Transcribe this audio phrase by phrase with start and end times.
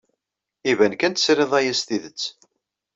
[0.71, 2.21] Iban kan tesrid aya s tidet.